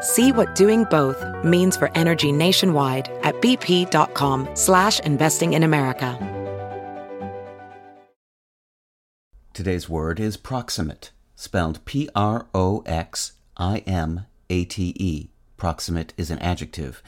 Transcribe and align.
See 0.00 0.32
what 0.32 0.54
doing 0.54 0.84
both 0.84 1.22
means 1.44 1.76
for 1.76 1.90
energy 1.94 2.32
nationwide 2.32 3.08
at 3.22 3.34
bp.com 3.42 4.48
slash 4.54 5.00
investing 5.00 5.52
in 5.52 5.62
America. 5.62 6.18
Today's 9.52 9.88
word 9.90 10.20
is 10.20 10.36
proximate, 10.38 11.10
spelled 11.36 11.84
P-R-O-X-I-M-A-T-E. 11.84 12.48
Proximate 15.58 16.14
is 16.16 16.30
an 16.30 16.38
adjective. 16.38 17.02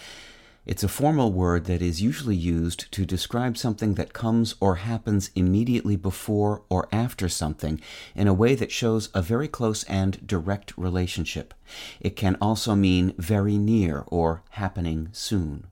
It's 0.65 0.85
a 0.85 0.89
formal 0.89 1.33
word 1.33 1.65
that 1.65 1.83
is 1.83 2.01
usually 2.01 2.37
used 2.37 2.93
to 2.93 3.05
describe 3.05 3.57
something 3.57 3.95
that 3.95 4.13
comes 4.13 4.55
or 4.61 4.77
happens 4.77 5.33
immediately 5.35 5.97
before 5.97 6.63
or 6.69 6.89
after 6.93 7.29
something 7.29 7.81
in 8.15 8.29
a 8.29 8.35
way 8.35 8.55
that 8.55 8.71
shows 8.71 9.09
a 9.13 9.23
very 9.23 9.49
close 9.49 9.83
and 9.85 10.25
direct 10.25 10.73
relationship. 10.79 11.53
It 12.01 12.15
can 12.15 12.37
also 12.41 12.77
mean 12.77 13.13
very 13.19 13.59
near 13.59 14.05
or 14.07 14.45
happening 14.51 15.09
soon. 15.11 15.67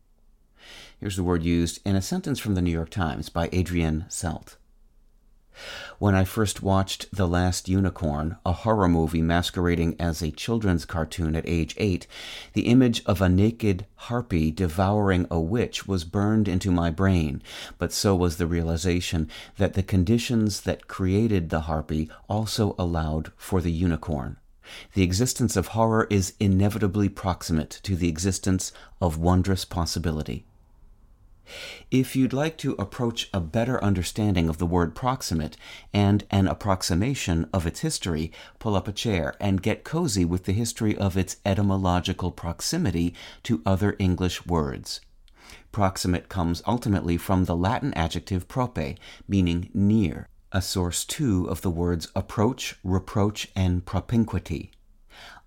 Here's 0.98 1.16
the 1.16 1.22
word 1.22 1.44
used 1.44 1.78
in 1.84 1.94
a 1.94 2.02
sentence 2.02 2.40
from 2.40 2.56
the 2.56 2.62
New 2.62 2.72
York 2.72 2.90
Times 2.90 3.28
by 3.28 3.48
Adrienne 3.54 4.06
Celt. 4.08 4.56
When 5.98 6.14
I 6.14 6.24
first 6.24 6.62
watched 6.62 7.14
The 7.14 7.28
Last 7.28 7.68
Unicorn, 7.68 8.36
a 8.46 8.52
horror 8.52 8.88
movie 8.88 9.20
masquerading 9.20 9.96
as 10.00 10.22
a 10.22 10.30
children's 10.30 10.84
cartoon 10.84 11.36
at 11.36 11.46
age 11.46 11.74
eight, 11.76 12.06
the 12.54 12.66
image 12.66 13.02
of 13.04 13.20
a 13.20 13.28
naked 13.28 13.84
harpy 13.96 14.50
devouring 14.50 15.26
a 15.30 15.38
witch 15.38 15.86
was 15.86 16.04
burned 16.04 16.48
into 16.48 16.70
my 16.70 16.90
brain, 16.90 17.42
but 17.78 17.92
so 17.92 18.16
was 18.16 18.36
the 18.36 18.46
realization 18.46 19.28
that 19.58 19.74
the 19.74 19.82
conditions 19.82 20.62
that 20.62 20.88
created 20.88 21.50
the 21.50 21.62
harpy 21.62 22.08
also 22.28 22.74
allowed 22.78 23.32
for 23.36 23.60
the 23.60 23.72
unicorn. 23.72 24.36
The 24.94 25.02
existence 25.02 25.56
of 25.56 25.68
horror 25.68 26.06
is 26.10 26.34
inevitably 26.38 27.08
proximate 27.08 27.80
to 27.82 27.96
the 27.96 28.08
existence 28.08 28.72
of 29.00 29.18
wondrous 29.18 29.64
possibility. 29.64 30.46
If 31.90 32.14
you'd 32.14 32.32
like 32.32 32.56
to 32.58 32.72
approach 32.72 33.28
a 33.32 33.40
better 33.40 33.82
understanding 33.82 34.48
of 34.48 34.58
the 34.58 34.66
word 34.66 34.94
proximate 34.94 35.56
and 35.92 36.24
an 36.30 36.46
approximation 36.46 37.48
of 37.52 37.66
its 37.66 37.80
history, 37.80 38.32
pull 38.58 38.76
up 38.76 38.86
a 38.86 38.92
chair 38.92 39.34
and 39.40 39.62
get 39.62 39.84
cozy 39.84 40.24
with 40.24 40.44
the 40.44 40.52
history 40.52 40.96
of 40.96 41.16
its 41.16 41.36
etymological 41.44 42.30
proximity 42.30 43.14
to 43.42 43.62
other 43.66 43.96
English 43.98 44.46
words. 44.46 45.00
Proximate 45.72 46.28
comes 46.28 46.62
ultimately 46.66 47.16
from 47.16 47.44
the 47.44 47.56
Latin 47.56 47.92
adjective 47.94 48.46
prope, 48.48 48.96
meaning 49.26 49.70
near, 49.74 50.28
a 50.52 50.62
source 50.62 51.04
too 51.04 51.46
of 51.48 51.62
the 51.62 51.70
words 51.70 52.08
approach, 52.14 52.76
reproach, 52.82 53.48
and 53.56 53.84
propinquity. 53.84 54.70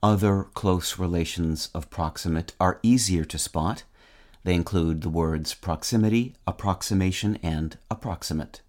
Other 0.01 0.43
close 0.53 0.99
relations 0.99 1.69
of 1.73 1.89
proximate 1.89 2.53
are 2.59 2.79
easier 2.83 3.23
to 3.25 3.39
spot 3.39 3.83
they 4.43 4.53
include 4.53 5.01
the 5.01 5.09
words 5.09 5.53
proximity, 5.53 6.35
approximation, 6.45 7.37
and 7.41 7.77
approximate. 7.89 8.61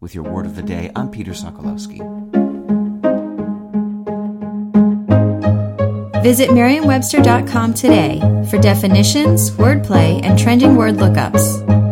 With 0.00 0.14
your 0.14 0.24
word 0.24 0.46
of 0.46 0.56
the 0.56 0.62
day, 0.62 0.90
I'm 0.94 1.10
Peter 1.10 1.32
Sokolowski. 1.32 2.02
Visit 6.22 6.52
Merriam-Webster.com 6.52 7.74
today 7.74 8.20
for 8.50 8.58
definitions, 8.58 9.50
wordplay, 9.52 10.20
and 10.24 10.38
trending 10.38 10.74
word 10.74 10.96
lookups. 10.96 11.85